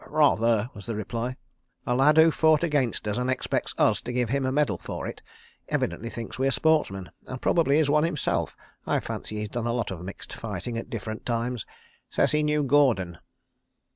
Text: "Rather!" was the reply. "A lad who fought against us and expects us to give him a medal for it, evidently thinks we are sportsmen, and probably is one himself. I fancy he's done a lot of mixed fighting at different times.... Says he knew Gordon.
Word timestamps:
"Rather!" 0.07 0.71
was 0.73 0.87
the 0.87 0.95
reply. 0.95 1.35
"A 1.85 1.93
lad 1.93 2.17
who 2.17 2.31
fought 2.31 2.63
against 2.63 3.07
us 3.07 3.19
and 3.19 3.29
expects 3.29 3.75
us 3.77 4.01
to 4.01 4.11
give 4.11 4.29
him 4.29 4.47
a 4.47 4.51
medal 4.51 4.79
for 4.79 5.05
it, 5.05 5.21
evidently 5.69 6.09
thinks 6.09 6.39
we 6.39 6.47
are 6.47 6.51
sportsmen, 6.51 7.11
and 7.27 7.39
probably 7.39 7.77
is 7.77 7.87
one 7.87 8.03
himself. 8.03 8.57
I 8.87 8.99
fancy 8.99 9.37
he's 9.37 9.49
done 9.49 9.67
a 9.67 9.73
lot 9.73 9.91
of 9.91 10.01
mixed 10.01 10.33
fighting 10.33 10.75
at 10.75 10.89
different 10.89 11.23
times.... 11.23 11.67
Says 12.09 12.31
he 12.31 12.41
knew 12.41 12.63
Gordon. 12.63 13.19